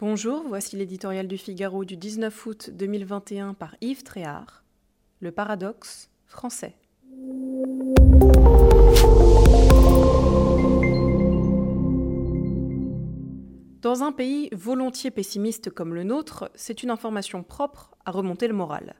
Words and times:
Bonjour, 0.00 0.42
voici 0.48 0.74
l'éditorial 0.74 1.28
du 1.28 1.38
Figaro 1.38 1.84
du 1.84 1.96
19 1.96 2.46
août 2.46 2.70
2021 2.72 3.54
par 3.54 3.76
Yves 3.80 4.02
Tréhard. 4.02 4.64
Le 5.20 5.30
paradoxe 5.30 6.10
français. 6.26 6.74
Dans 13.82 14.02
un 14.02 14.10
pays 14.10 14.48
volontiers 14.50 15.12
pessimiste 15.12 15.70
comme 15.70 15.94
le 15.94 16.02
nôtre, 16.02 16.50
c'est 16.56 16.82
une 16.82 16.90
information 16.90 17.44
propre 17.44 17.94
à 18.04 18.10
remonter 18.10 18.48
le 18.48 18.54
moral. 18.54 18.96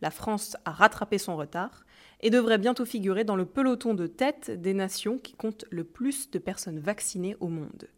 La 0.00 0.10
France 0.10 0.56
a 0.64 0.70
rattrapé 0.70 1.18
son 1.18 1.36
retard 1.36 1.84
et 2.22 2.30
devrait 2.30 2.56
bientôt 2.56 2.86
figurer 2.86 3.24
dans 3.24 3.36
le 3.36 3.44
peloton 3.44 3.92
de 3.92 4.06
tête 4.06 4.50
des 4.50 4.72
nations 4.72 5.18
qui 5.18 5.34
comptent 5.34 5.66
le 5.68 5.84
plus 5.84 6.30
de 6.30 6.38
personnes 6.38 6.80
vaccinées 6.80 7.36
au 7.40 7.48
monde. 7.48 7.90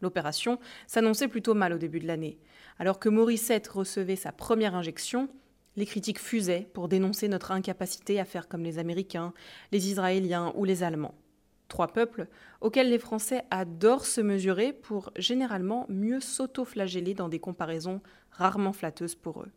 L'opération 0.00 0.58
s'annonçait 0.86 1.28
plutôt 1.28 1.54
mal 1.54 1.72
au 1.72 1.78
début 1.78 2.00
de 2.00 2.06
l'année. 2.06 2.38
Alors 2.78 2.98
que 2.98 3.08
Morissette 3.08 3.68
recevait 3.68 4.16
sa 4.16 4.32
première 4.32 4.74
injection, 4.74 5.28
les 5.76 5.86
critiques 5.86 6.18
fusaient 6.18 6.68
pour 6.72 6.88
dénoncer 6.88 7.28
notre 7.28 7.52
incapacité 7.52 8.18
à 8.18 8.24
faire 8.24 8.48
comme 8.48 8.62
les 8.62 8.78
Américains, 8.78 9.32
les 9.72 9.88
Israéliens 9.88 10.52
ou 10.56 10.64
les 10.64 10.82
Allemands. 10.82 11.14
Trois 11.68 11.88
peuples 11.88 12.26
auxquels 12.60 12.90
les 12.90 12.98
Français 12.98 13.44
adorent 13.50 14.06
se 14.06 14.20
mesurer 14.20 14.72
pour 14.72 15.12
généralement 15.16 15.86
mieux 15.88 16.20
s'auto-flageller 16.20 17.14
dans 17.14 17.28
des 17.28 17.38
comparaisons 17.38 18.00
rarement 18.32 18.72
flatteuses 18.72 19.14
pour 19.14 19.42
eux. 19.42 19.50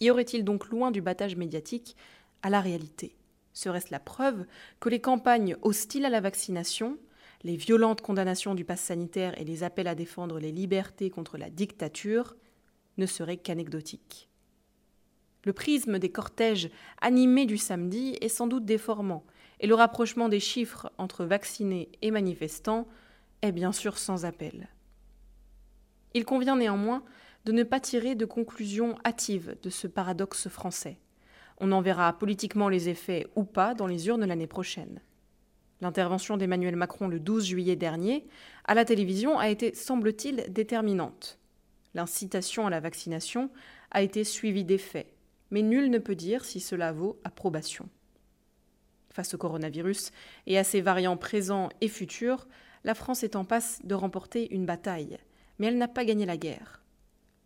Y 0.00 0.10
aurait-il 0.10 0.44
donc 0.44 0.68
loin 0.68 0.90
du 0.90 1.00
battage 1.00 1.36
médiatique? 1.36 1.96
À 2.42 2.50
la 2.50 2.60
réalité 2.60 3.16
Serait-ce 3.54 3.90
la 3.90 3.98
preuve 3.98 4.44
que 4.78 4.88
les 4.88 5.00
campagnes 5.00 5.56
hostiles 5.62 6.04
à 6.04 6.10
la 6.10 6.20
vaccination 6.20 6.98
les 7.46 7.54
violentes 7.54 8.00
condamnations 8.00 8.56
du 8.56 8.64
pass 8.64 8.80
sanitaire 8.80 9.40
et 9.40 9.44
les 9.44 9.62
appels 9.62 9.86
à 9.86 9.94
défendre 9.94 10.40
les 10.40 10.50
libertés 10.50 11.10
contre 11.10 11.38
la 11.38 11.48
dictature 11.48 12.34
ne 12.98 13.06
seraient 13.06 13.36
qu'anecdotiques. 13.36 14.28
Le 15.44 15.52
prisme 15.52 16.00
des 16.00 16.10
cortèges 16.10 16.70
animés 17.00 17.46
du 17.46 17.56
samedi 17.56 18.18
est 18.20 18.28
sans 18.28 18.48
doute 18.48 18.64
déformant, 18.64 19.24
et 19.60 19.68
le 19.68 19.76
rapprochement 19.76 20.28
des 20.28 20.40
chiffres 20.40 20.90
entre 20.98 21.24
vaccinés 21.24 21.88
et 22.02 22.10
manifestants 22.10 22.88
est 23.42 23.52
bien 23.52 23.70
sûr 23.70 23.96
sans 23.96 24.24
appel. 24.24 24.68
Il 26.14 26.24
convient 26.24 26.56
néanmoins 26.56 27.04
de 27.44 27.52
ne 27.52 27.62
pas 27.62 27.78
tirer 27.78 28.16
de 28.16 28.24
conclusions 28.24 28.98
hâtives 29.04 29.56
de 29.62 29.70
ce 29.70 29.86
paradoxe 29.86 30.48
français. 30.48 30.98
On 31.58 31.70
en 31.70 31.80
verra 31.80 32.12
politiquement 32.18 32.68
les 32.68 32.88
effets 32.88 33.28
ou 33.36 33.44
pas 33.44 33.74
dans 33.74 33.86
les 33.86 34.08
urnes 34.08 34.24
l'année 34.24 34.48
prochaine. 34.48 35.00
L'intervention 35.80 36.36
d'Emmanuel 36.36 36.76
Macron 36.76 37.08
le 37.08 37.20
12 37.20 37.44
juillet 37.44 37.76
dernier 37.76 38.26
à 38.64 38.74
la 38.74 38.84
télévision 38.84 39.38
a 39.38 39.48
été, 39.48 39.74
semble-t-il, 39.74 40.46
déterminante. 40.48 41.38
L'incitation 41.94 42.66
à 42.66 42.70
la 42.70 42.80
vaccination 42.80 43.50
a 43.90 44.02
été 44.02 44.24
suivie 44.24 44.64
d'effets, 44.64 45.12
mais 45.50 45.62
nul 45.62 45.90
ne 45.90 45.98
peut 45.98 46.14
dire 46.14 46.44
si 46.44 46.60
cela 46.60 46.92
vaut 46.92 47.20
approbation. 47.24 47.88
Face 49.10 49.34
au 49.34 49.38
coronavirus 49.38 50.12
et 50.46 50.58
à 50.58 50.64
ses 50.64 50.80
variants 50.80 51.16
présents 51.16 51.68
et 51.80 51.88
futurs, 51.88 52.46
la 52.84 52.94
France 52.94 53.22
est 53.22 53.36
en 53.36 53.44
passe 53.44 53.80
de 53.84 53.94
remporter 53.94 54.52
une 54.54 54.66
bataille, 54.66 55.18
mais 55.58 55.68
elle 55.68 55.78
n'a 55.78 55.88
pas 55.88 56.04
gagné 56.04 56.26
la 56.26 56.36
guerre. 56.36 56.82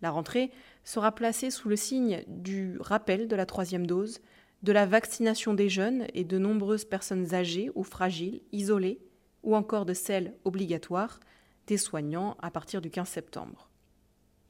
La 0.03 0.11
rentrée 0.11 0.51
sera 0.85 1.15
placée 1.15 1.51
sous 1.51 1.69
le 1.69 1.77
signe 1.77 2.25
du 2.27 2.77
rappel 2.81 3.29
de 3.29 3.37
la 3.37 3.47
troisième 3.47 3.87
dose, 3.87 4.21
de 4.63 4.73
la 4.73 4.87
vaccination 4.87 5.55
des 5.55 5.69
jeunes 5.69 6.07
et 6.13 6.25
de 6.25 6.39
nombreuses 6.39 6.85
personnes 6.85 7.35
âgées 7.35 7.71
ou 7.75 7.83
fragiles, 7.83 8.43
isolées, 8.53 9.01
ou 9.43 9.57
encore 9.57 9.87
de 9.87 9.95
celles 9.95 10.35
obligatoires, 10.45 11.21
des 11.67 11.79
soignants 11.79 12.37
à 12.43 12.51
partir 12.51 12.81
du 12.81 12.91
15 12.91 13.09
septembre. 13.09 13.71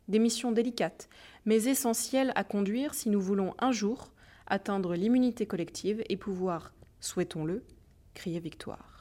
Des 0.09 0.19
missions 0.19 0.51
délicates, 0.51 1.09
mais 1.45 1.65
essentielles 1.65 2.33
à 2.35 2.43
conduire 2.43 2.95
si 2.95 3.09
nous 3.09 3.21
voulons 3.21 3.55
un 3.59 3.71
jour 3.71 4.13
atteindre 4.47 4.95
l'immunité 4.95 5.47
collective 5.47 6.03
et 6.09 6.17
pouvoir, 6.17 6.75
souhaitons-le, 6.99 7.65
crier 8.15 8.41
victoire. 8.41 9.00